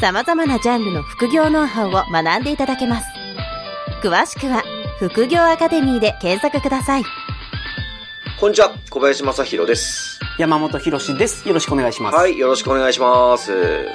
[0.00, 3.06] 様々なジャンルの副業ノウハウを学んでいただけます。
[4.00, 4.62] 詳しくは
[5.00, 7.04] 副業アカデミーで検索ください。
[8.38, 10.20] こんにちは、小林正宏です。
[10.38, 11.48] 山本博史です。
[11.48, 12.14] よろしくお願いします。
[12.16, 13.88] はい、よろしくお願いします。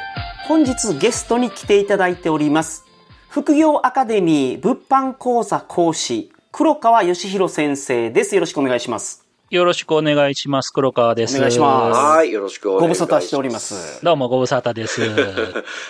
[0.46, 2.84] 本日ゲストに来ていただいております。
[3.30, 8.36] 副業アカデミー物販講座講師、黒川義弘先生です。
[8.36, 9.23] よろしくお願いします。
[9.54, 10.72] よろしくお願いします。
[10.72, 11.38] 黒川です。
[11.38, 13.12] お願いしますはい、よろしくおご願いします。
[13.12, 14.04] 無沙汰しております。
[14.04, 15.04] どうもご無沙汰です。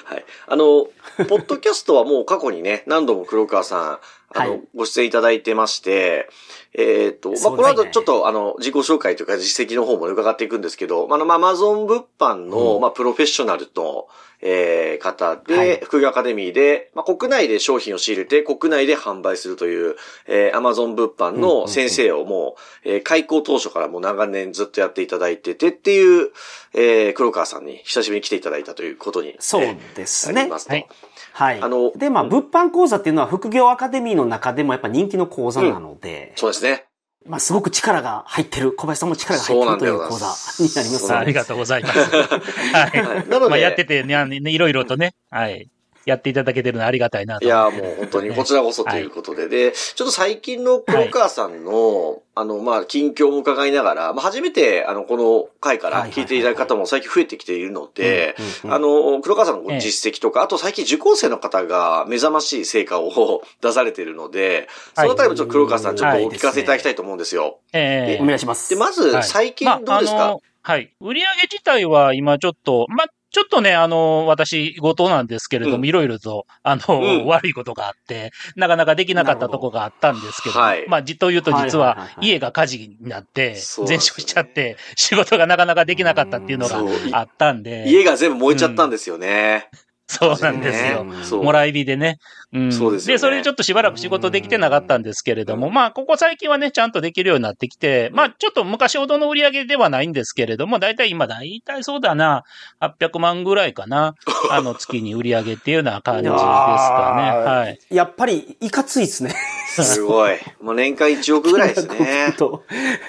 [0.04, 0.26] はい。
[0.48, 0.90] あの、
[1.30, 4.00] ポッドキャストはもう過去にね、何度も黒川さん、
[4.34, 4.62] あの、はい。
[4.76, 6.30] ご出演いただいてまして、
[6.74, 12.82] えっ、と、まあ、この後ちょっと、あの、自己紹介というか実績の方も伺っていくんですけど、まああの、まマゾン物販の、うん。
[12.82, 14.08] まあ、プロフェッショナルの、
[14.46, 15.80] えー方で、はい。
[15.82, 19.96] 副業アカデミーで、まあ、国内で商品を仕入れて、国内で販売するという、
[20.28, 26.32] えー、アマゾン物販の先生をもう、えー開校当初からもう長年ずっとやっていただいててっていう、
[26.74, 30.34] えー、黒川さんに久しぶりに来ていただいたということに、そうえですね。
[30.34, 30.60] ーなりま。
[30.60, 30.74] すと。
[30.74, 30.88] はい
[31.34, 31.62] はい。
[31.62, 36.86] あので、まあ、物販講座っていうのは副業アカデミーの中でもやっぱ人気の講座なので、そうですね。
[37.26, 42.00] まあ、すごく力が入ってる、小林さんも力が入ってるという講座になりますそう ありがとうございます。
[42.12, 43.30] はい。
[43.30, 45.70] なのでまあ、やっててね、あのねいろいろとね、はい。
[46.06, 47.46] やっていただけてるのはありがたいなと。
[47.46, 58.36] いや、もう本当にこちらこそということで、で、ちょっと最近の黒川さんの、あの、まあ、近況も伺いながら、まあ、初めて、あの、この回から聞いていただく方も最近増えてきているので、
[58.68, 67.60] あの、黒川さんの実績とか、あと最近受講生の方が目覚ましい成果を出されているので、そのあたりもちょっと黒川さんちょっとお聞かせいただきたいと思うんですよ。
[67.72, 68.24] ええ。
[68.24, 68.70] お願いします。
[68.70, 69.24] で、まず、はい。
[69.24, 70.38] 最近どうですか？
[70.64, 70.92] はい。
[71.02, 75.80] 売上自体は今ちょっと、まあ、ちょっとね、あの、私、後藤なんですけれどうん。
[75.80, 77.26] も、いろいろと、あの、うん。
[77.26, 83.56] 悪いことがあって、なかなかできなかったとこがあったんですけど、はいまあ、じっと言うと実は家が火事になって
[83.88, 86.84] 全焼しちゃって、仕事がなかなかできなかったっていうのが
[87.14, 89.68] あったんで、家が全部燃えちゃったんですよね。
[90.08, 91.04] そうなんですよ。
[91.06, 91.44] ね。
[91.44, 92.20] もらい火でね。
[92.52, 92.72] うん。
[92.72, 102.44] そうですよねそれでちょっとしばらく仕事できてなかったんですけれども、まあ、ここ最近はね、ちゃんとできるようになってきて、まあ、ちょっと昔ほどの売り上げではないんですけれども、だいたい今、だいたいそうだな、
[102.82, 104.16] 800万ぐらいかな。
[104.52, 107.40] あの、月に売り上げっていうような感じですかね。
[107.50, 107.80] はい。
[107.90, 109.34] やっぱり、いかついですね。
[109.84, 110.38] すごい。
[110.62, 112.34] もう年間1億ぐらいですね。
[112.38, 112.64] と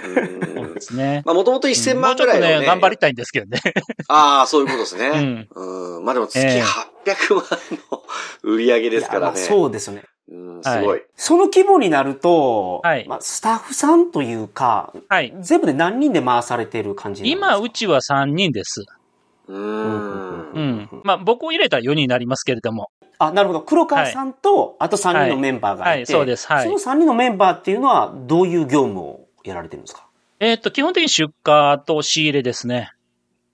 [0.06, 1.22] うんそうですね。
[1.24, 2.54] まあ、もともと1000万ぐらいのね。
[2.54, 3.60] もうちょっとね、頑張りたいんですけどね。
[4.08, 5.48] ああ、そういうことですね。
[5.54, 6.04] うん。
[6.04, 7.44] まあでも月ええ800万
[7.90, 8.02] の
[8.42, 9.36] 売り上げですからね。
[9.36, 10.02] そうですよね。
[10.30, 11.02] うん、すごい。
[11.16, 15.34] その規模になると、はいまあ、スタッフさんというか、はい。
[15.40, 17.46] 全部で何人で回されてる感じなんですか？
[17.56, 18.84] 今、うちは3人です。
[19.48, 19.52] う。
[19.52, 19.62] うん
[20.58, 20.88] ん。
[21.04, 22.90] まあ、僕を入れたら4人になりますけれども。
[23.18, 23.62] あ、なるほど。
[23.62, 30.06] 黒川さんと、あと3人のメンバーがいて、はいはいそうですはいその3人のメンバーっていうのは、どういう業務をやられてるんですか？
[30.40, 32.92] えーっと、基本的に出荷と仕入れですね。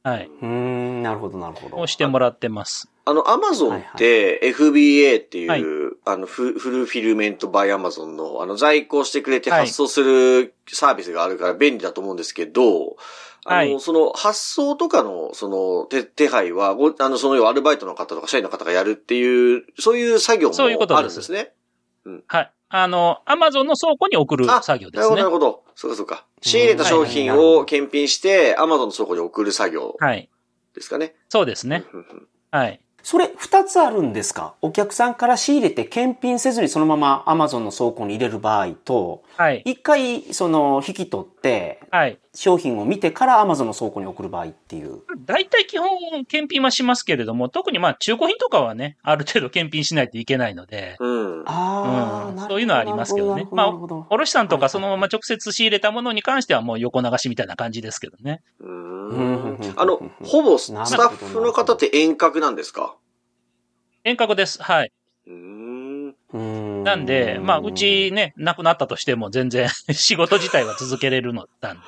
[0.03, 0.27] はい。
[0.27, 1.77] うーん、なるほど、なるほど。
[1.77, 2.91] をしてもらってます。
[3.05, 5.65] あの、アマゾンって FBA っていう、はい
[6.07, 12.97] あのフ、フルフィルメントバイアマゾンの、あの、在庫してくれてはい発送するサービスがあるから便利だと思うんですけど、
[13.45, 21.53] あの、はいその発送とかの、その手、手配は、ごあの、その要はアルバイトの方とか社員の方がやるっていう、そういう作業もそういうことですあるんですね。
[22.27, 22.53] はい。
[22.73, 25.31] あの、アマゾンの倉庫に送るあ作業でなるほど、すねなる。
[25.31, 25.65] ほど。
[25.75, 26.25] そうかそうか。
[26.43, 30.29] 仕入れた商品を検品して、アマゾンの倉庫に送る作業はい。
[30.75, 31.15] ですかね。
[31.29, 31.85] そうですね。
[31.93, 32.81] うんうんはい。
[33.03, 34.55] それ、2つあるんですか？
[34.61, 39.63] お客さんから仕入れて検品せずにそのまま Amazon の倉庫に入れる場合と、はい。
[39.65, 42.19] 一回、その、引き取って、はい。
[42.41, 45.03] 商品を見てから Amazon の倉庫に送る場合っていう。
[45.27, 51.43] 大体基本検品はしますけれども、特にまあ中古品とかはね、ある程度検品しないといけないので、うん。
[51.47, 52.37] ああ、うん。
[52.37, 53.47] なるほどそういうのはありますけどね。
[53.51, 54.07] どなるほど。
[54.09, 58.41] 卸さんとかそのまま直接仕入れたものに関してはもう横流しみたいな感じですけどね。
[58.59, 59.59] ううん。
[59.59, 62.97] んあの、ほぼスタッフの方って遠隔なんですか？
[64.03, 64.63] 遠隔です。
[64.63, 64.93] はい。
[65.27, 66.15] うん。
[66.85, 71.83] なんで、まあ、うちね、亡くなったとしても全然 仕事自体は続けれるのなんで、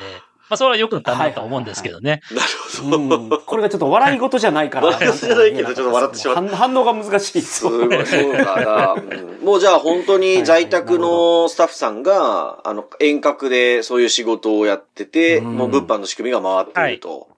[0.53, 2.21] まあ、それは良かったなとは思うんですけどね。
[2.31, 2.49] なる
[2.83, 3.17] ほど。
[3.17, 4.89] うんこれがちょっと笑い事じゃないから。
[4.89, 8.93] 笑い事じゃないけどちょっと笑ってしまった反反応が難しいですすごい、そうかな。
[8.93, 17.29] うんもうじゃあ本当に在宅のスタッフさんが、あの、遠隔でそういう仕事をやってて、うんもう物販の仕組みが回っていると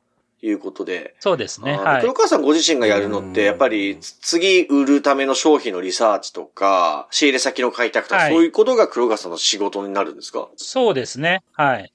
[0.43, 1.14] いうことで。
[1.20, 1.78] そうですね。
[1.78, 2.12] はい黒。
[2.12, 10.49] 川さんご自身がやるのっうんて、やっぱりつ次売るための商品のリサーチとか、仕入れ先の開拓とか、はいそういうことが黒川さんの仕事になるんですか？
[10.56, 11.43] そうですね。
[11.52, 11.90] はい。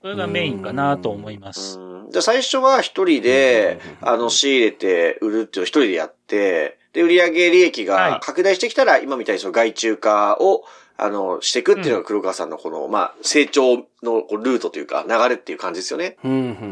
[0.00, 1.78] それがメインかなと思います。
[1.78, 10.64] うんじゃあ最初は一人で、うんあの、仕入れて売るっていうのを一人でやって、で、売上利益はいが拡大してきたら、今みたいにその外注化を、
[10.96, 16.16] あの、していくっていうのが黒川さんのこの、まあ、成長のルートというか、流れっていう感じですよね。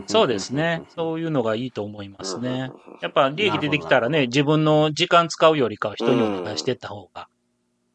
[0.07, 0.83] そうですね。
[0.97, 2.73] そういうのがいいと思いますね。
[3.03, 7.29] やっぱ利益出てきたらね、自分の時間使うよりかは人にお願いしてった方が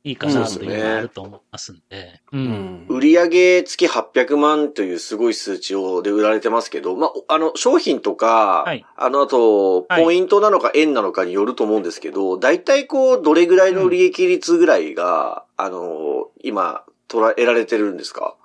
[0.03, 2.21] いいかなというのがあると思いますんで。
[2.31, 2.37] う。
[2.37, 2.85] うんん。
[2.89, 18.35] 売上月800万というすごい数値をで売られてますけど、まあ、あの、商品とか、はいあの、あと、はいポイントなのか円なのかによると思うんですけど、大体こう、どれぐらいの利益率ぐらいが、あの、今、捉えられてるんですか？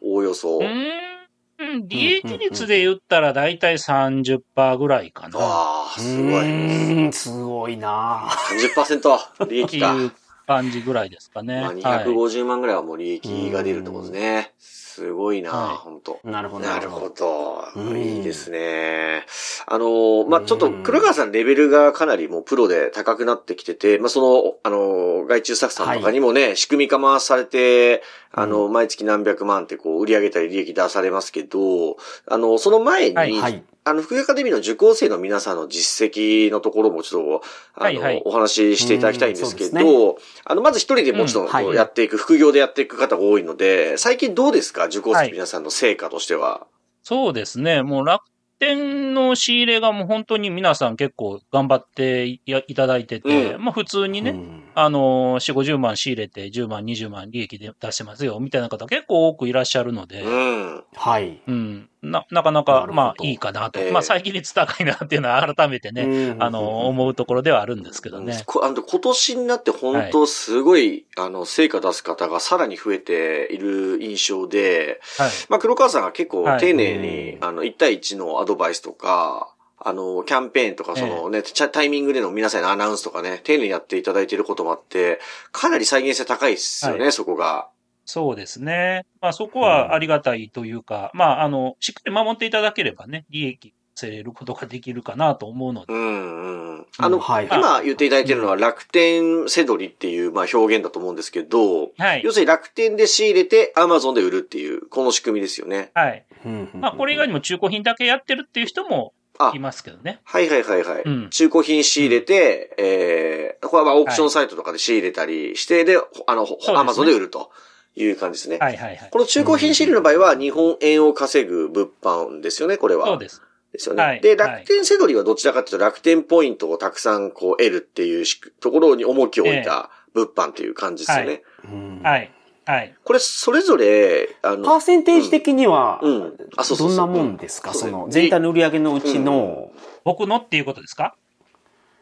[0.00, 0.58] おおよそ。
[0.58, 1.88] うーん。
[1.88, 5.38] 利益率で言ったらだいたい30%ぐらいかな。
[5.40, 6.28] ああ、すごい。
[6.28, 8.28] うーんすごいな
[8.76, 9.94] 30%利益か。
[9.94, 10.12] っていう
[10.46, 11.60] 感じぐらいですかね。
[11.60, 12.04] まあ、はい。
[12.06, 14.52] 250万ぐらいはもう利益が出るってことですね。
[14.94, 16.64] すごいな、はい本当なるほど。
[16.66, 17.64] なるほど。
[17.74, 19.26] うんいいですね。
[19.66, 28.02] あの、まあ、ちょっと、黒川さんレベルがかなりもうプロで高くなってきてて、まあ、その、あの、外注スタッフさんとかにもね、仕組み化回されて、
[28.36, 31.96] あの、毎月何百万ってこう、売り上げたり利益出されますけど、
[32.26, 33.62] あの、その前に、はいはい。
[33.84, 37.42] あの、福井アカデミーの受講生の皆さんの実績のところもちょっと、
[37.74, 38.22] あの、はいはい。
[38.24, 41.64] お話ししていただきたいんですけど、うんそうあの、まず一人でもちろんうんはい。
[41.64, 44.86] こうやっていく、副業でやっていく方が多いので、最近どうですか？
[44.86, 45.26] 受講はい。
[45.26, 46.66] 生の皆さんの成果としては。
[47.02, 47.82] そうですね。
[47.82, 48.24] もう楽
[48.58, 53.62] 天の仕入れがもう本当に皆さん結構頑張っていやいただいてて、うん。
[53.62, 60.84] まあ普通にね、うんあの、4、50万仕入れて10万、20万利益で出してますよ、みたいな方結構多くいらっしゃるので、うん。
[60.94, 61.40] はい。
[61.46, 63.80] うん、な、なかなかまあいいかなと。
[63.80, 68.42] ええまあ再起率高いなっていうのは改めてね、うんあの、思うところではあるんですけどね。
[68.46, 75.30] こあの今年になって本当すごい、あの、成果出す方がさらに増えている印象で、はい。
[75.48, 85.20] まあ、黒川さんが結構はい丁寧に、うんあの、1対1のアドバイスとか、あの、キャンペーンとか、そのね、ちゃタイミングでの皆さんのアナウンスとかね、丁寧にやっていただいていることもあって、
[85.52, 87.68] かなり再現性高いですよね、はそこが。
[88.04, 89.06] そうですね。
[89.20, 95.92] まあそこはありがたいというか、まああの、しっかり守っていただければね、利益せれることができるかなと思うので。
[95.92, 96.86] うんうん。
[96.98, 102.32] あの、はい今言っていただいているのは楽天セドリっていう、まあ、表現だと思うんですけど、はい要。
[102.32, 105.90] するに楽天で仕入れて Amazon で売るっていう、この仕組みですよね。
[105.94, 106.26] はい。
[106.44, 109.23] うんまあこれ以外にも中古品だけやってるっていう人もあ
[109.54, 110.20] い、ますけどね。
[110.24, 111.02] はいはいはいはい。
[111.04, 116.46] うん中古品仕入れて、えー、これはまあオークションサイトとかで仕入れたりして、で、あの、
[116.76, 117.50] アマゾンで売ると
[117.96, 118.58] いう感じですね。
[118.58, 119.10] はいはいはい。
[119.10, 123.06] この中古品仕入れの場合は日本円を稼ぐ物販ですよね、これは。
[123.06, 123.42] そうです。
[123.72, 124.02] ですよね。
[124.02, 131.42] はいで、はい楽天セドリはどちらかというと楽天ポイントをたくさんこう得るっていうしところに重きを置いた物販っていう感じですよね。
[131.64, 132.33] うんはい。
[132.66, 132.94] はい。
[133.04, 137.70] これ、それぞれ、あパの、ーセンテージ的には、うんうんあそうそうそうどんなもんですか？
[137.70, 139.70] うんその、全体の売り上げのうちの、
[140.04, 141.14] 僕のっていうことですか？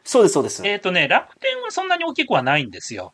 [0.05, 0.67] そうです、そうです。
[0.67, 3.13] えっ、とね、楽天はそんなに大きくはないんですよ。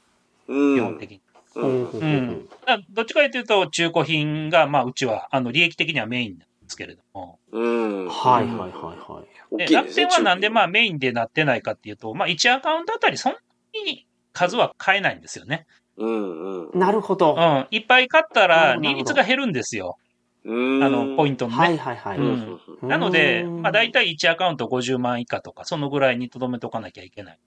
[0.48, 0.76] うん。
[0.76, 1.20] 基本的に。
[1.56, 2.48] ううんんうん。
[2.90, 7.38] どっちかというと、中古品が、まあ、うちは、あの、利益的にはメインなんですけれども。
[7.52, 8.08] うん。
[8.08, 9.22] はい、はい、はい、は
[9.52, 9.56] い。
[9.56, 9.66] で。
[9.66, 13.38] 楽天はなんでまあ、あメインでなってないかっていうと、まあ1アカウントあたりそんな
[13.84, 15.66] に数は買えないんですよね。
[15.98, 16.78] うんうん。
[16.78, 17.34] なるほど。
[17.36, 17.66] うん。
[17.70, 19.98] いっぱい買ったなら利率が減るんですよ。
[20.44, 21.56] うんあの、ポイントのね。
[21.56, 22.18] はい、はい、はい。
[22.18, 27.38] うんうんなので、まあ大体1アカウント50万以下とか、そのぐらいに留めておかなきゃいけない。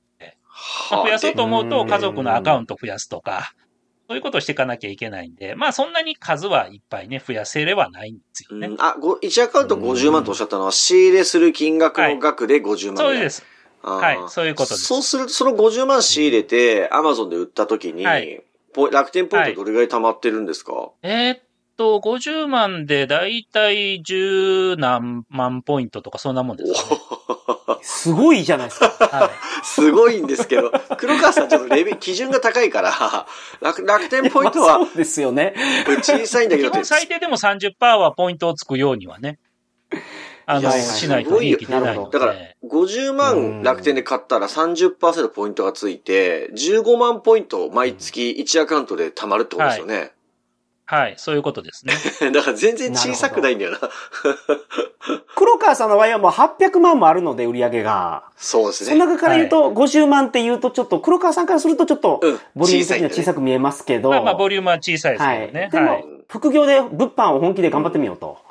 [0.91, 3.53] まあ増やそうと思うと、うん家族のアカウント増やすとか、
[4.08, 8.67] そういうことをしていかなきゃいけないんで、まあそんなに数はいっぱいね、増やせればないんですよね。
[8.67, 13.13] うんあ、ご1アカウント50万とおっしゃったのは、仕入れする金額の額で50万ぐらい。
[13.15, 13.46] そうです。
[13.83, 18.43] はいそういうことですそうすると、その50万仕入れて、アマゾンで売った時に、はい
[18.91, 21.39] 楽天ポイントどれぐらい溜まってるんですか、えーっ
[21.75, 27.01] と、50万でだいたい10何万ポイントとかそんなもんですかね。
[27.81, 28.88] すごいじゃないですか。
[28.88, 29.29] はい。
[29.65, 33.27] すごいんですけど、黒川さんちょっとレベル、基準が高いから、
[33.59, 35.55] 楽楽天ポイントはまあそうですよね。
[36.03, 39.39] 小さいんだけど 最低でも30%はポイントをつくようにはね。
[40.51, 42.20] あの、いやしないと利益出ないので。
[42.20, 42.36] だから、
[42.67, 50.12] 50万楽天で買ったら30%ポイントがついて、15万ポイント毎月1アカウントで貯まるってことですよね。
[50.91, 51.93] はい、そういうことですね。
[52.34, 53.79] だから全然小さくないんだよな。
[55.38, 58.25] 黒川さんの場合はもう800万もあるので、売り上げが。
[58.36, 58.89] そうですね。
[58.89, 64.10] その中から言うと、50万って言うと、ちょっと、黒川さんからするとちょっとうん、ボリューム的には小さく見えますけど。
[64.10, 65.39] まあまあ、ボリュームは小さいですはい。
[65.39, 65.70] けどね。
[65.72, 68.39] ではいも。、副業で物販を本気で頑張ってみようと。
[68.50, 68.50] う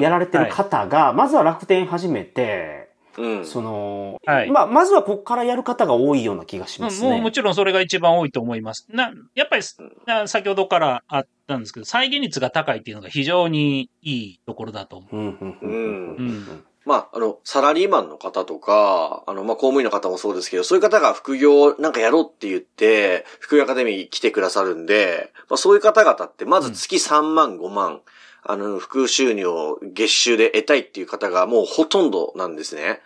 [0.00, 3.46] やられてる方が、まずは楽天始めて、うん。
[3.46, 7.10] その、はいまあ、まずはここからやる方が多いような気がしますね。
[7.10, 8.86] もうもちろんそれが一番多いと思います。
[8.88, 9.62] な、やっぱり、
[10.06, 15.16] な先ほどからあったんですけど、再現率が高いっていうのが非常にいいところだと思う。
[15.16, 16.64] うんうんうんうん。
[16.86, 28.00] まあ、あの、サラリーマンの方とか、あの、まあ、公務員の方もそうですけど、そういう方が副業なんかやろうって言って、副業アカデミー来てくださるんで、まあ、そういう方々って、まず月3万、5万、
[28.42, 33.00] あの、副収入を月収で得たいっていう方がもうほとんどなんですね。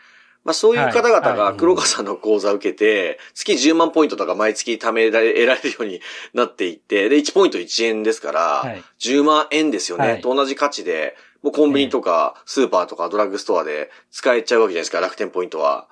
[0.44, 6.00] まあ、そういう方々が黒川さんの講座を受けて、月10万ポイントとか毎月貯められ、得られるように
[6.34, 8.84] なっていって、で、1ポイント1円ですから、はい。
[9.00, 10.06] 10万円ですよね。
[10.06, 15.88] はいと同じ価値で、もうコンビニとか、スーパーとかドラッグストアで使えちゃうわけじゃないですか、楽天ポイントは。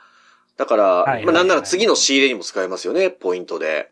[0.57, 3.91] だから、まあなんなら次の仕入れにも使えますよね、ポイントで。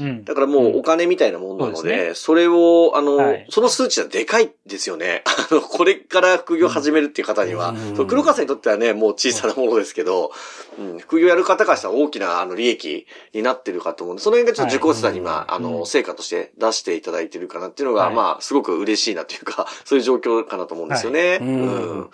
[0.00, 0.24] うん。
[0.24, 3.46] だからもうお金みたいなもんなので、そうですそれを、あの、はい。
[3.50, 5.22] その数値はでかいですよね。
[5.50, 8.06] あの、これから副業始めるっていう方には、うん。
[8.06, 10.32] 黒川さんにとってはね、もう小さなものですけど、
[10.78, 15.44] うん、副業やる方からしたら大きな、あの、利益になってるかと思うんで、その辺がちょっと受講生さんに今、はい。
[15.48, 15.86] あの、うん。
[15.86, 18.14] 成果として出していただいてるかなっていうのが、はい。
[18.14, 21.38] まあ、すごく嬉しいなというか、 そういう状況かなと思うんですよね。
[21.40, 21.48] うん。
[21.48, 21.60] うん。
[21.60, 21.70] うん。
[22.02, 22.10] うん。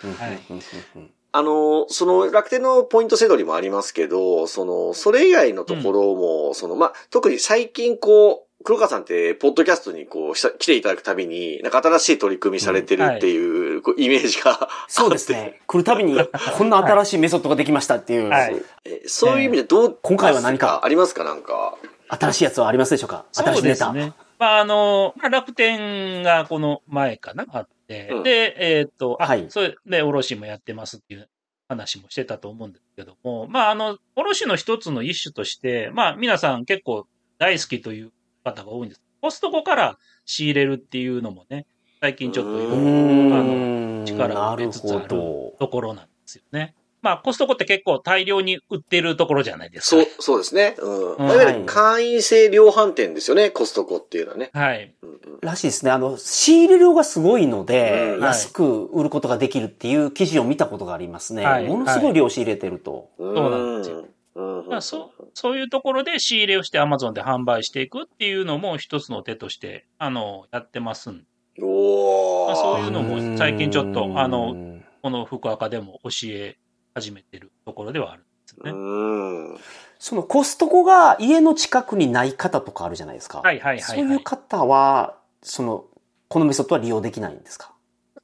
[0.49, 0.61] うん。
[0.95, 15.59] うんあの、その楽天のポイント制度にもありますけど、その、それ以外のところも、その、まあ、特に最近こう、黒川さんって、ポッドキャストにこう、来ていただくたびに、なんか新しい取り組みされてるっていう、こうイメージが そうですね。
[15.67, 16.17] 来るたびに、
[16.57, 20.81] こんな新しいメソッドができましたっていう、はいえそういう意味でどう、今回は何か？
[20.83, 21.23] ありますか？
[21.25, 21.75] なんか。
[22.07, 23.25] 新しいやつはありますでしょうか？
[23.33, 23.91] 新しそいうネタ。
[23.91, 24.13] ですね。
[24.39, 31.29] まあ、あの、まあ楽天がこの前かな、あって、うんで、えーっと、あ、はいそれで、卸もやってますっていう
[31.67, 38.11] 話もしてたと思うんですけども、まあ、あの、卸の一つの一種として、まあ、皆さん結構大好きという
[38.43, 39.01] 方が多いんです。
[39.21, 41.65] コストコから仕入れるっていうのもね、
[42.01, 45.07] 最近ちょっといろいろあのん力を入れつつある。
[45.07, 46.75] ところなんですよね。
[47.05, 50.01] まあ、コストコって結構大量に売ってるところじゃないですか。
[50.01, 50.75] そう、そうですね。
[50.79, 51.25] うん。
[51.27, 54.49] いわゆる会員制量販店ですよね、コストコっていうのはね。
[54.53, 54.95] はい。
[55.41, 55.91] らしいですね。
[55.91, 61.45] あの、仕入れ量がすごいので、うん安く売ることができるっていう記事を見たことがありますね。
[61.45, 63.11] はいものすごい量仕入れてると。
[63.19, 64.67] そうなんですようん。
[64.67, 71.25] まあ、そう、そういうところで仕入れをして Amazon で販売していくっていうのも一つの手として、あの、やってますんで
[71.61, 72.47] おー。
[72.47, 74.55] まあそういうのも最近ちょっとうんあの、
[75.03, 76.57] この福岡でも教え
[76.95, 78.71] 始めてるところではあるんですよね。
[78.71, 79.59] うん。
[79.99, 83.41] そのコストコが家の近くにない方とかあるじゃないですか。
[83.41, 85.85] はいはいはい、そうはいいう方は、その、
[86.29, 87.73] このメソッドは利用できないんですか？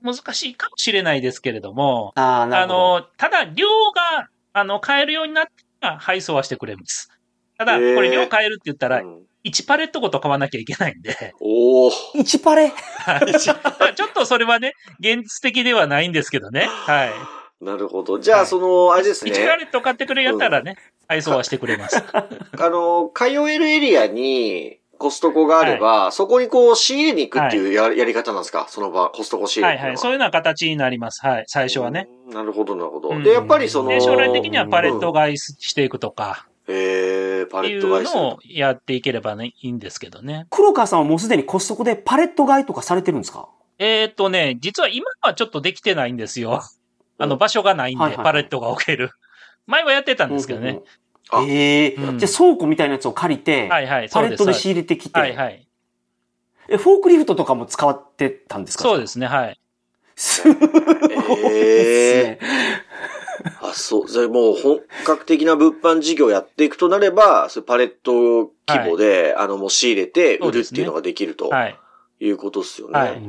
[0.01, 2.99] 難しいかもしれないですけれども、ああ、なあるほど。
[3.01, 5.51] の、ただ量が、あの、買えるようになって
[5.81, 7.09] から配送はしてくれます。
[7.57, 11.91] ただ、これ量買えるって言ったら、うん1パレットごと買わなきゃいけないんで、おー。
[12.21, 12.67] 1パレ？
[12.99, 16.67] は いちょっとそれはね、現実的ではないんですけどね。
[16.67, 17.11] はい。
[17.61, 18.17] なるほど。
[18.19, 19.31] じゃあ、はいその、あれですね。
[19.31, 20.77] 1パレット買ってくれやったらね、
[21.07, 22.03] 配送はしてくれます。
[22.13, 22.27] あ
[22.69, 28.65] の、通えるエリアにコストコがあれば、そこにこう仕入れに行くっていうや,、やり方なんですか？
[28.69, 29.97] その場、コストコ仕入れはいはい。
[29.97, 31.25] そういうような形になります。
[31.25, 31.43] はい。
[31.47, 32.07] 最初はね。
[32.27, 33.09] うんなるほど、なるほど。
[33.09, 40.47] うんで、やっぱりその、で、将来的にはパレットが、買いしていくとか、えー、パレット買いするうのをやっていければね、いいんですけどね。
[40.49, 43.49] 黒川さんはもうすでにコストコでパレット買いとかされてるんですか？
[43.79, 46.61] えっ、とね、実は今はちょっとできてないんですよ。
[47.21, 49.11] あの、場所がないんで、はいはいパレットが置ける。
[49.67, 50.81] 前はやってたんですけどね。
[51.29, 55.65] あええうんじゃあ倉庫みたいなやつを借りて、はいはい、パレットで仕入れてきて、はいはい。
[56.67, 58.83] え、フォークリフトとかも使ってたんですか？
[58.83, 59.59] そうですね、はい。
[60.15, 62.39] すごいですね。
[63.61, 64.07] あ、そう。
[64.09, 71.77] じゃあもう本格的な物販事業やっていくとなれば、そパレット規模で、あの、もう仕入れて売るっていうのができるとはい。
[72.25, 72.99] いうことですよね。
[72.99, 73.21] はい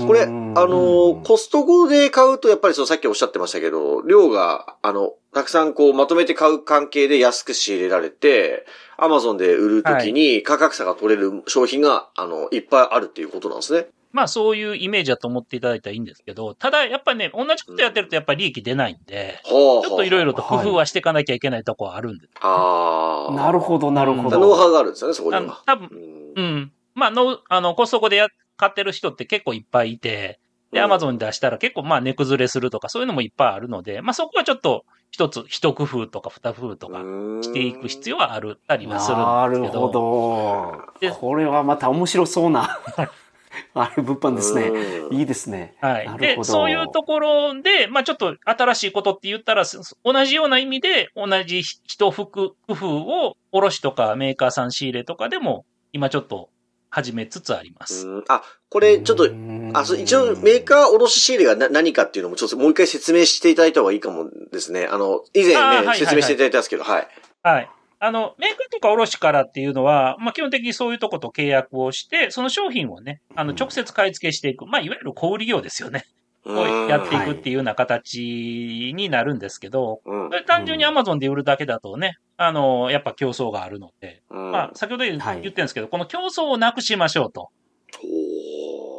[0.00, 13.86] ここれ、あの、コストコで買うと、やっぱりそのさっきおっしゃってましたけど、量が、あの、たくさんこうまとめて買う関係で安く仕入れられて、アマゾンで売るときに価格差が取れる商品が、あの、いっぱいあるっていうことなんですね。
[14.12, 19.88] まあそういうイメージだと思っていただいたらいいんですけど、ただやっぱね、同じことやってるとやっぱり利益出ないんで、はあ。
[19.88, 22.28] ちょっといろいろと工はい夫はしていかなきゃいけないとこはあるんで。
[22.40, 23.34] ああ。
[23.34, 24.38] なるほど、なるほど。
[24.38, 25.62] ノウハウがあるんですよね、そこには。
[25.64, 25.88] 多分
[26.36, 26.72] う、んうん。
[26.94, 30.38] まあの、あの、コストコでや買ってる人って結構いっぱいいて、
[30.72, 36.98] で、うんアマゾンに出したら結構まあ値崩れするとかそういうのもいっぱいあるので、まあそこはちょっと一つ、一工夫とか二工夫とか
[37.42, 39.88] していく必要はあるったりはするなんるですけど。
[39.88, 41.10] ほどで。
[41.10, 42.80] これはまた面白そうな、
[43.74, 44.62] あれ物販ですね。
[44.62, 45.76] うんいいですね。
[45.82, 46.04] はい。
[46.04, 56.48] で、なるほどそういうところで、まあちょっと新しいことって言ったら、す同じような意味で、同じ一服、工夫を、卸とかメーカーさん仕入れとかでも、今ちょっと
[56.92, 58.06] 始めつつあります。
[58.06, 59.30] うんあ、これちょっと、
[59.72, 64.86] あそう一応メーカー卸仕入れがな何かっていうのもちょっともう一回説明していただいた方がいいかもですね。
[64.86, 67.08] あの、以前ね、はいはいはい説明していただいたんですけど、はい。
[67.42, 67.70] はい。
[67.98, 74.66] あの、メーカーとか卸からっていうのは、まあ、基本的にそういうとこと契約をして、その商品をね、あの、直接買い付けしていく。
[74.66, 76.04] まあ、いわゆる小売業ですよね。
[76.44, 80.00] うんをやっていくっていうような形になるんですけど、
[80.46, 87.50] 単純に Amazon で売るだけだとね、あの、やっぱ競争があるので、うんまあ、先ほど言ってるんですけど、この競争をなくしましょうと。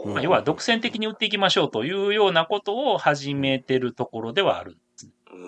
[0.05, 5.11] まあ、要は独占的に売っていきましょうというようなことを始めてるところではあるんですね。
[5.33, 5.43] うん。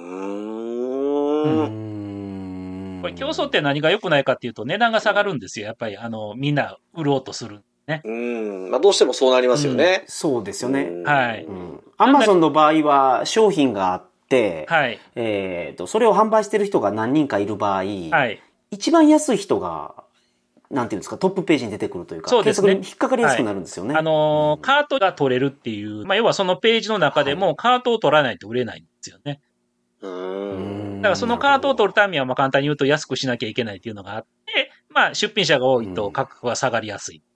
[2.99, 5.67] んこれ競争って何が良くないかっていうと値段が下がるんですよ。
[5.67, 7.63] やっぱり、あの、みんな売ろうとする。
[8.03, 8.71] うん。
[8.71, 10.03] まあ、どうしてもそうなりますよね。
[10.07, 10.83] そうですよね。
[10.83, 11.47] うんはい
[11.97, 14.99] アマゾンの場合は商品があって、はい。
[15.15, 17.83] えっと、それを販売してる人が何人かいる場合、は
[18.27, 18.41] い。
[18.69, 19.93] 一番安い人が、
[20.69, 23.95] なんていうんですか、トップページに出てくるというか、そうですね引っかかりやすくなるんですよね。
[23.95, 29.39] あのーカートが取れるっていう、まあ、要はそのページの中でもカートを取らないと売れないんですよね。
[30.01, 30.07] う。
[30.07, 37.34] うんんだからそのカートを取るためには、まあ簡単に言うと安くしなきゃいけないっていうのがあって、まあ出品者が多いと価格が下がりやすいとと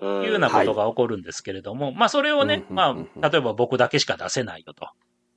[0.00, 4.88] いうようなことが起こるんですけれども、まあそれをね、うんまあ例えば僕だけしか出せないよと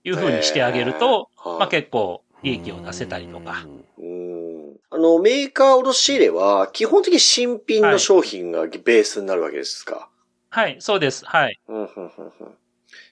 [0.03, 3.65] いうふうにしてあげると、まあ結構利益を出せたりとか。
[3.97, 10.09] うんあの、メーカー卸仕入れは、基本的に新品の商品がベースになるわけですか？
[10.49, 11.23] はい、そうです。
[11.25, 11.57] はい。
[11.69, 12.11] うん、うん、うん、うん。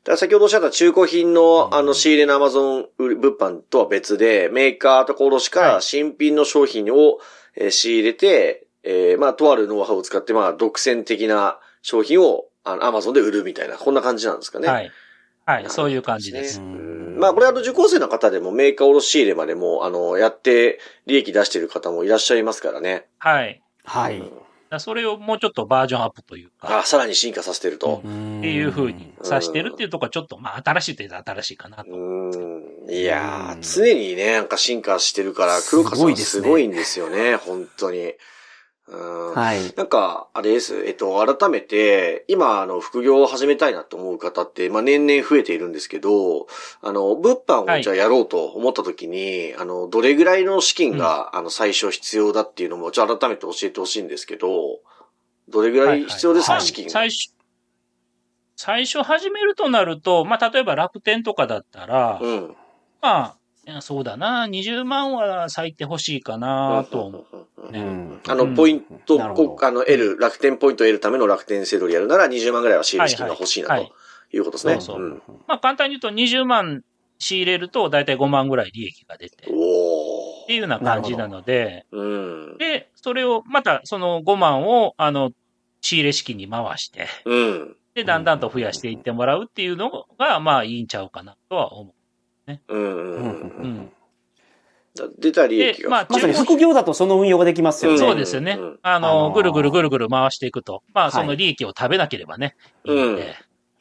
[0.03, 7.19] だ先ほどおっしゃった中古品の、あの、仕入れのアマゾン物販とは別で、メーカーとか卸かはいら新品の商品を、
[7.55, 14.67] えー仕入れて、えーまあ、とあるノウハウを使って、まあ、独占的な商品を、あの、アマゾンで売るみたいな、こんな感じなんですかね。
[14.67, 14.91] はい。
[15.45, 16.59] はい、そういう感じです。
[16.59, 23.05] うんまあ、これあの、受講生の方でもメーカー卸仕入れまでも、あの、やって利益出してる方もいらっしゃいますからね。
[23.19, 23.61] はい。
[23.83, 24.23] はい。
[24.77, 27.97] それをもうちょっとバージョンアップというか、あ、さらに進化させてると。
[27.97, 28.07] っって
[28.51, 31.91] いうふうにさしてるっていうところはちょっと、まあ新しいというと新しいかなと。
[31.91, 32.89] うん。
[32.89, 38.13] いやうんー、常にね、なんか進化してるから、黒川さんはすすごいごいんですよね、本当に。
[38.91, 39.33] うん。
[39.35, 39.73] はい。
[39.75, 40.83] なんか、あれです。
[40.85, 46.47] えっと、改めて、今、あの、副業を始めたいなと思う方って、まあ、年々増えているんですけど、
[46.81, 54.79] あの、物販をじゃあやろうと思った時に、あの、どれぐらいの資金が、あの、最初必要だっていうのも、ちょっと改めて教えてほしいんですけど、
[55.47, 56.91] どれぐらい必要ですか、はいはい資金が？
[56.91, 57.33] 最初、
[58.55, 62.55] 最初始めるとなると、まあ例えば楽天とかだったら、うん。
[63.01, 63.35] ま
[63.67, 67.23] あ、そうだな、20万は咲いてほしいかなと思
[67.71, 67.77] う。
[67.77, 68.21] ん。
[68.27, 68.55] あの、うん。
[68.55, 73.93] ポイントを、あの、得る、楽天ポイントを得るための楽天セドリやるなら20万ぐらいは仕入れ資金が欲しいなと
[74.31, 74.39] い。
[74.39, 74.73] うことですね。
[74.75, 75.01] そうそう。
[75.01, 75.21] うん。
[75.47, 76.81] まあ簡単に言うと20万
[77.19, 81.97] 仕入れると大体5万ぐらい利益が出て、っおていうような感じなので、ー。
[81.97, 82.57] うん。
[82.57, 85.31] で、それを、またその5万を、あの、
[85.81, 87.75] 仕入れ資金に回して、うん。
[87.93, 91.93] で、だんだんと増やしていってもらうっていうのが、まあいいんちゃうかなとは思う。
[92.51, 93.65] んうんうんううん。
[93.65, 93.85] うん。
[93.85, 93.98] だ
[95.19, 95.83] 出た利益が。
[95.83, 97.99] でまあまさに副業だとその運用ができますよんね。
[97.99, 98.57] そうですよね。
[98.59, 100.83] うんあの、あのーぐるぐるぐるぐる回していくと。
[100.93, 102.55] まあ、はいその利益を食べなければね。
[102.85, 103.35] いいので。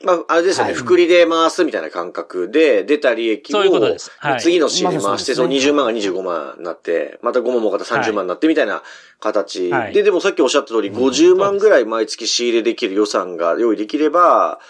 [0.04, 8.82] まあ、あれですよね、はい福利で回すみたいな感覚で、出た利益を、そういうことですはい次の仕入れに回して、そのまさにそうですね20万が25万になって、また5万もまた30万になってみたいな
[9.18, 9.70] 形。
[9.70, 14.60] はいで、でもさっきおっしゃった通り、50万ぐらい毎月仕入れできる予算が用意できれば、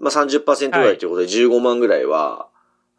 [0.00, 2.47] まあ30%ぐらいということで15万ぐらいは、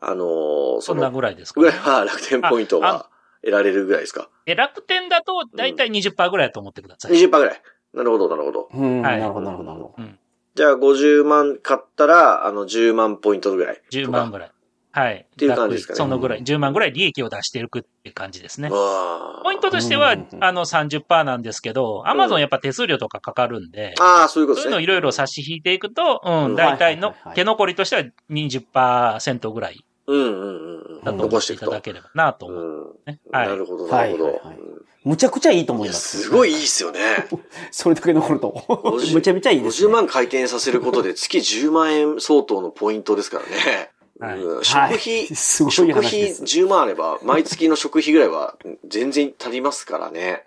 [0.01, 3.09] あのーそそんなの、ぐらいですか、ぐらいは楽天ポイントああが
[3.41, 4.29] 得られるぐらいですか？
[4.45, 7.11] で楽天だと、だいたい20%ぐらいだと思ってください。
[7.13, 7.61] 20%ぐらい。
[7.93, 8.69] なるほど、なるほど。
[8.73, 10.03] うん、はいなるほど、なるほど、なるほど。
[10.03, 10.19] うん。
[10.55, 13.81] じゃあ50万買ったら、あの10万ポイントぐらい。
[13.91, 14.51] 10万ぐらい。
[14.91, 15.27] はい。
[15.37, 18.69] ていう感じですかねそのぐらい、10万ぐらい利益を出していくっていう感じですね。
[18.71, 24.69] あポイントとしてはうん、あの30%なんですけど、アマゾンやっぱ手数料とかかかるんで、あー、そういうことですね。
[24.69, 31.03] そういうのをいろいろ差し引いていくと、ううんん、大体の手残りとしては20%ぐらいうんうんうんうん。
[31.03, 31.65] だと思っ残してていくと。
[31.67, 32.59] いただければなと思う。
[32.59, 33.11] うん。
[33.13, 34.23] ねはいなるほど、なるほど。
[34.25, 36.23] はいはいはいうんむちゃくちゃいいと思います。
[36.23, 36.99] すごいいいっすよね。
[37.71, 38.51] それだけ残ると。
[38.67, 39.87] 50むちゃめちゃいいです、ね。
[39.87, 43.91] 50万回転させることで月10万円相当のポイントですからね。
[44.19, 46.43] はいうん食はい費、すごい食費話です。
[46.43, 50.43] 10万あれば、毎月の食費ぐらいは全然足りますからね。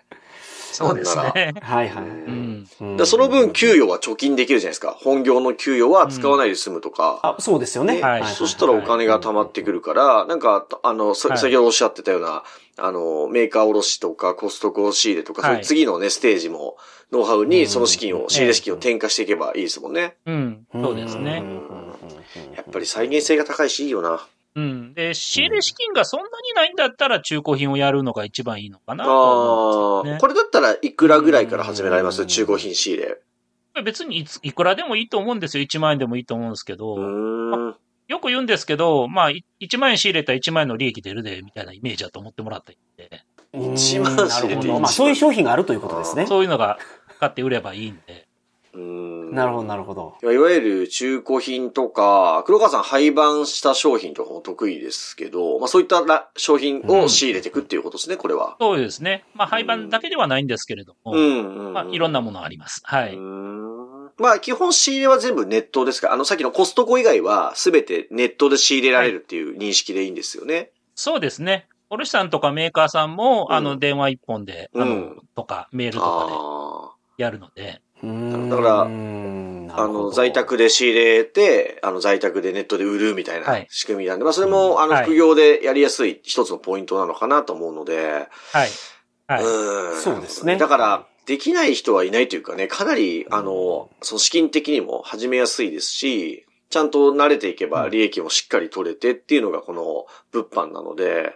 [0.71, 1.53] そうですね。
[1.59, 2.03] はいはい。
[2.03, 2.42] うん。
[2.81, 4.95] うんだその分給与は貯金できるじゃないですか。
[4.99, 7.19] 本業の給与は使わないで済むとか。
[7.23, 7.95] あ、そうですよね。
[7.95, 12.43] ねはいそしたらお金が貯まってくるから、なんか、あの、先ほどおっしゃってたような、
[12.77, 16.77] あの、メーカー卸とかコストコ仕入れとか、はいそういう次のね、ステージも、
[17.11, 20.15] ノウハウにその資金を、仕入れ資金を転嫁していけばいいですもんね。
[20.25, 20.65] うん。
[20.73, 21.39] そうですね。
[21.39, 21.61] ん
[22.55, 24.25] やっぱり再現性が高いしいいよな。
[24.55, 24.93] うん。
[24.93, 33.17] で、仕入れ資金がそんなにないんだったら中古品をやるのが一番いいのかなねああ、これだったらいくらぐらいから始められますうん中古品仕入れ。
[33.83, 35.63] 別にいついくらでもいいと思うんですよ。
[35.63, 37.75] 1万円でもいいと思うんですけど、うーん。
[38.07, 43.23] よく言うんですけど、まあ、い1万円仕入れたら1万円の利益出るで、みたいなイメージだと思ってもらったんで、
[43.73, 44.29] 一万うんなるほど。
[44.29, 46.27] 仕入れて一万まあ、そういう商品があるということですね。
[46.27, 46.77] そういうのが
[47.19, 48.27] 買って売ればいいんで。
[48.73, 50.17] うーんなるほど、なるほど。
[50.21, 58.55] いわゆる中古品とか、黒川さん廃盤した商品とかも得意ですけど、まあそういったら商品を仕入れていくっていうことですね、これは。
[58.59, 59.25] そうですね。
[59.33, 61.73] まあ、廃盤だけではないんですけれども、うんうん、うん。
[61.73, 62.81] まあ、いろんなものあります。
[62.83, 63.17] はい。
[64.17, 70.71] まあ基本仕入れは全部ネットですから、あのさっきのコストコ以外は全てネットで仕入れられるっていう認識でいいんですよね。
[70.95, 71.67] そうですね。
[71.89, 77.92] 卸さんとかメーカーさんも、うんあの、電話一本で、あのうん、とか、メールとかあでやるので、うん
[78.49, 79.87] だからあ。
[79.87, 83.67] の、在宅で仕入れて、あの、在宅でネットで売るみたいはない。
[83.69, 85.05] 仕組みなんで、まあそれも、あの、はい。
[85.05, 88.69] 副業でやりやすい一つのポイントなのかなと思うので、はい。
[89.27, 89.43] はい。
[89.43, 90.01] うん。
[90.01, 90.57] そうですね。
[90.57, 101.33] だから、できない人はいないというかね、かなり、あの、その資金的にも始めやすいですし、ちゃんと慣れていけば利益もしっかり取れてっていうのがこの物販なので、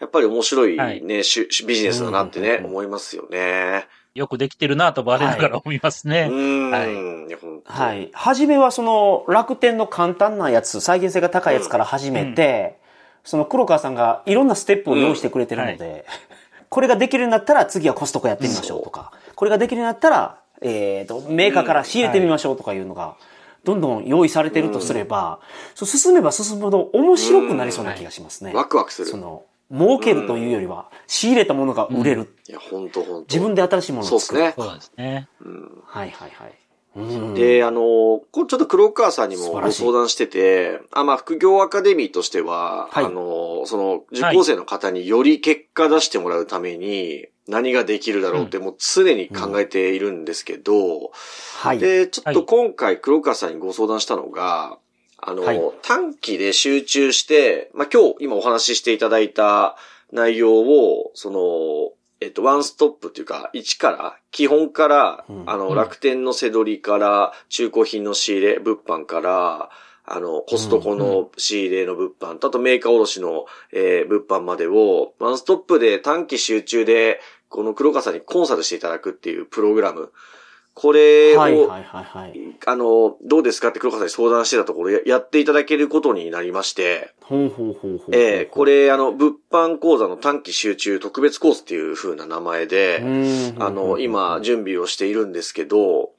[0.00, 1.22] やっぱり面白いね、
[1.66, 2.54] ビジネスだなってね、うん。
[2.54, 2.64] うん。
[2.64, 2.70] うん。
[2.70, 3.86] 思いますよね。
[4.18, 6.26] よくできてるなと我ながら思いますうね。
[6.26, 6.70] ん。
[6.70, 7.64] はい。
[7.64, 8.10] はい。
[8.12, 12.78] 初めはその楽天の簡単なやつ、再現性が高いやつから始めて、
[13.24, 16.04] その黒川さんがいろんなステップを用意してくれてるので、
[16.68, 23.14] これができるようになったら次はコストコやってみましょうとか、これができるようになったら、えっ、と、メーカーから仕入れてみましょうとかいうのが、
[23.64, 25.40] どんどん用意されてるとすれば、
[25.74, 28.52] そう進めば進むほど面白くなりそうな気がしますね。
[28.52, 29.08] ワクワクする。
[29.08, 32.34] その、儲けるというよりは、仕入れたものが売れる。
[32.48, 34.40] いや、本当本当自分で新しいものを作る。
[34.40, 34.64] そうですね。
[34.68, 35.28] そうですね。
[35.44, 36.52] うんはいはいはい。
[36.96, 51.12] うんで、あの、これちょっと黒川さんにもご相談してて、あ、まあ、副業アカデミーとしては、はいあの、その、受講生の方により結果出してもらうために、何ができるだろうってもう常に考えているんですけど、
[51.60, 51.78] はい。
[51.78, 54.78] で、ちょっと今回黒川さんにご相談したのが、
[55.18, 55.60] あの、はい。
[55.82, 59.76] 短期で集中して、まあ、今日今お話ししていただいた
[60.12, 65.44] 内容を、その、えっと、ワンストップっていうか、一から、基本から、うん。
[65.46, 65.74] あの、うん。
[65.76, 69.70] 楽天の背取りから、中古品の仕入れ、物販から、
[70.10, 80.12] あの、コストコの仕入れの物販と、あとメーカー卸の、えー物販までを、ワンストップで短期集中で、この黒川さんにコンサルしていただくっていうプログラム。
[80.78, 82.34] これを、はいはいはいはい。
[82.66, 88.16] あの、どうですかって黒川さんに相談してたところや、やっていただけることになりまして、ほうほうほうほう。
[88.16, 96.10] えーこれ、あの、物販講座の短期集中特別コースっていう風な名前で、うん、あの、今、準備をしているんですけど、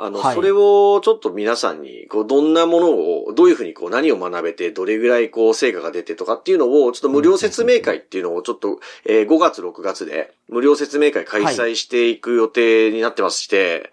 [0.00, 0.34] あの、はい。
[0.36, 13.90] それをちょっと皆さんに、こう、どんなものを、どういうふうにこう、何を学べて、どれぐらいこう、成果が出てとかっていうのを、ちょっと無料説明会っていうのをちょっと、えー5月、6月で、無料説明会開催していく予定になってまして、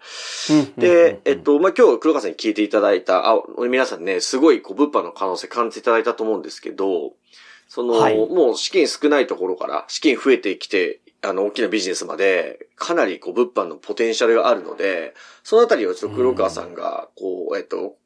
[0.48, 0.72] うん。
[0.80, 7.14] で、えっ、と、まあ、今日黒川さんに聞いていただいた、あ、皆さんね、すごい、こう、物販の可能性感じていただいたと思うんですけど、
[7.68, 8.16] その、はい。
[8.16, 17.96] もう資金少ないところから、資金増えてきて、あの、大きなビジネスまで、かなり、こう、物販のポテンシャルがあるので、そのあたりをちょっと黒川さんが、こう、えっと、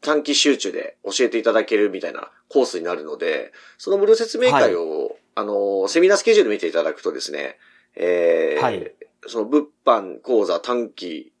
[0.00, 7.58] 短期集中で教えていただけるみたいなコースになるので、その無料説明会を、あの、セミナースケジュール見ていただくとですね、
[7.96, 8.92] えーはい。
[9.26, 11.32] その物販講座短期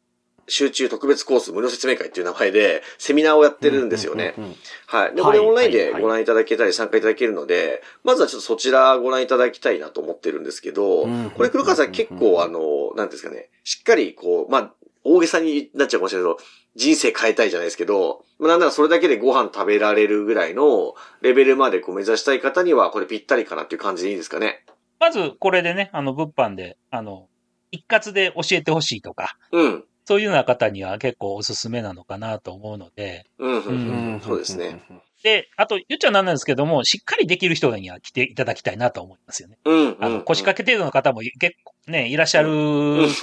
[0.48, 4.34] 集中特別コース無料説明会っていう名前で、セミナーをやってるんですよね。
[4.86, 5.14] はい。
[5.14, 14.72] で、はいこれオンラインでご覧いただけたり参加いただけるので、まずはちょっとそちらご覧いただきたいなと思ってるんですけどうん、これ黒川さん結構あの、なんていうんですかね、しっかりこう、まあ、
[15.04, 24.64] 大げさになっちゃうかもしれないけど、人生変えたいじゃないですけど、まあ、なんならそれだけでご飯食べられるぐらいのレベルまでこう目指したい方には、これぴったりかなっていう感じでいいですかね？
[24.98, 27.28] まず、これでね、あの、物販で、あの、
[27.70, 29.84] 一括で教えてほしいとか、うん。
[30.06, 34.20] そういうような方には結構おすすめなのかなと思うので、うん、うん、ううんん。
[34.20, 34.80] そうですね。。
[35.24, 39.58] で、あと、言っちゃなんなんですけども、しっかりできる人には来ていただきたいなと思いますよね。
[39.64, 39.96] うん。
[40.00, 42.48] あの、腰掛け程度の方も結構ね、いらっしゃる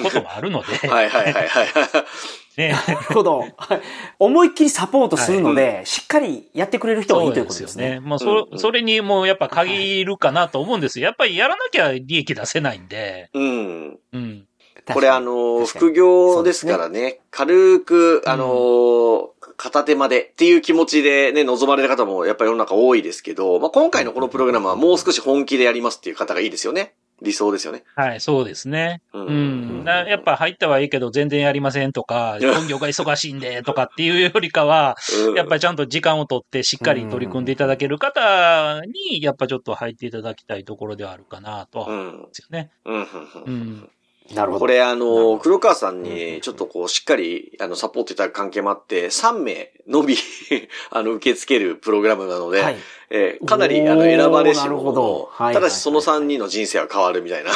[0.04, 1.68] こともあるので、 はいはいはいはい。
[2.58, 3.40] ね、なるほど。
[3.40, 3.82] は い
[4.20, 8.00] 思いっきりサポートするので、しっかりやってくれる人がいいということですね。
[8.00, 11.06] もううんそ、それにもうやっぱ限るかなと思うんですよ。
[11.06, 14.00] やっぱりやらなきゃ利益出せないんで、うん。
[14.12, 14.48] うん。
[14.92, 26.96] これあの、副業ですからね、軽く、あの、片手までっていう気持ちでね、望まれる方もやっぱり世の中多いですけど、まあ、今回のこのプログラムはもう少し本気でやりますっていう方がいいですよね。
[27.22, 27.84] 理想ですよね。
[27.96, 29.02] はい、そうですね。
[29.14, 29.84] ううん。
[29.86, 42.00] なやっぱ入ったはいいけど全然やりませんとか、本業が忙しいんでとかっていうよりかは、うんやっぱりちゃんと時間を取ってしっかり取り組んでいただける方に、やっぱちょっと入っていただきたいところではあるかなとはうん。
[42.00, 42.72] 思うんですよね。
[42.86, 43.08] うん。
[43.46, 43.90] うん。
[44.34, 44.60] なるほど。
[44.60, 50.16] これあの、黒川さんにちょっとこうしっかりあのサポートいただく関係もあって、3名のみ
[50.92, 52.78] あの受け付けるプログラムなので、はい。
[53.10, 57.52] えーかなりあの選ばれしはいただしその3人の人生は変わるみたいな、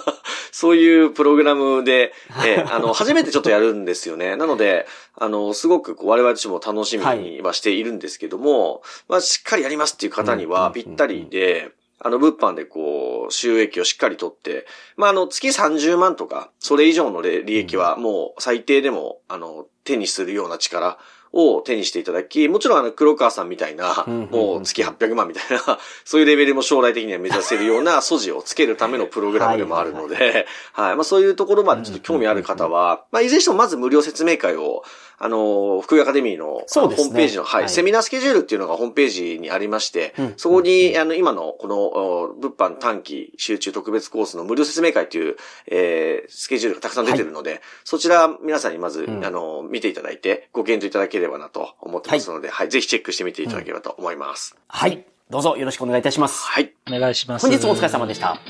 [0.52, 2.12] そういうプログラムで、
[2.46, 4.36] えー あの、初めてちょっとやるんですよね。
[4.36, 4.86] なので、
[5.18, 11.72] あの、すごくこう我々としても楽しみにはしているんですけども、まあ、しっかりやりますっていう方にはぴったりで、
[12.04, 20.98] あの、物販でこう、収益をしっかり取って、まあ、あの、月30万とか、それ以上の利益はもう最低でも、あの、手にするような力
[21.32, 30.96] を手にしていただき、もちろんあの、黒川さんみたいな、もう月800万みたいな、 そういうレベルも将来的には目指せるような素地をつけるためのプログラムでもあるので、はい。
[30.96, 34.84] まあ、そういうところまでちょっと興味ある方は、まあ、いずれにしてもまず無料説明会を、
[35.24, 45.36] あの、福井アカデミーのそうですねホームページの、はい、はいセミナースケジュールっていうのがホームページにありまして、うんそこに、あの、今のこの、お物販短期集中特別コースの無料説明会という、
[45.68, 54.56] えー、スケジュールがたくさん出てるので、そちら皆さんにまず、うんあの、見ていただいて、ご検討いただければなと思ってますので、はい、ぜひチェックしてみていただければと思います。
[54.66, 55.04] はい。
[55.30, 56.44] どうぞよろしくお願いいたします。
[56.44, 56.72] はい。
[56.88, 57.46] お願いします。
[57.46, 58.40] 本日もお疲れ様でした。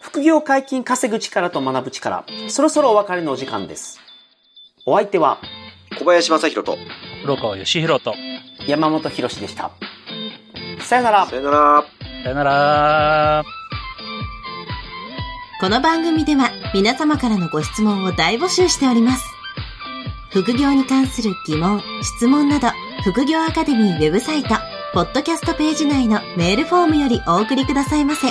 [0.00, 4.00] 副業解禁稼ぐ力と学ぶ力、そろそろお別れのお時間です。
[4.86, 5.38] お相手は
[5.98, 6.78] 小林正宏と、
[7.22, 8.14] 黒川義弘と。
[8.68, 9.72] 山本博史でした。
[10.80, 11.34] さよならさ。
[11.34, 11.84] よなら。
[12.22, 13.44] さよなら。
[15.60, 19.24] この番組では皆様からのご質問を大募集しております。
[20.30, 22.68] 副業に関する疑問、質問など、
[23.02, 24.50] 副業アカデミーウェブサイト、
[24.94, 28.28] ポッドキャストページ内のメールフォームよりお送りくださいませ。